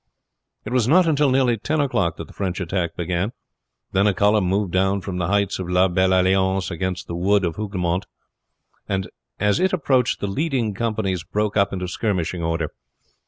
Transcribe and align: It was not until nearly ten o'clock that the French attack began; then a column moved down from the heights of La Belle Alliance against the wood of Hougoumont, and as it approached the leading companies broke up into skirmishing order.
It 0.65 0.73
was 0.73 0.87
not 0.87 1.05
until 1.05 1.29
nearly 1.29 1.57
ten 1.57 1.79
o'clock 1.79 2.17
that 2.17 2.25
the 2.25 2.33
French 2.33 2.59
attack 2.59 2.95
began; 2.97 3.33
then 3.91 4.07
a 4.07 4.15
column 4.15 4.45
moved 4.45 4.71
down 4.71 4.99
from 5.01 5.17
the 5.19 5.27
heights 5.27 5.59
of 5.59 5.69
La 5.69 5.87
Belle 5.89 6.19
Alliance 6.19 6.71
against 6.71 7.05
the 7.05 7.13
wood 7.15 7.45
of 7.45 7.55
Hougoumont, 7.55 8.07
and 8.89 9.07
as 9.39 9.59
it 9.59 9.73
approached 9.73 10.19
the 10.19 10.25
leading 10.25 10.73
companies 10.73 11.23
broke 11.23 11.55
up 11.55 11.71
into 11.71 11.87
skirmishing 11.87 12.41
order. 12.41 12.71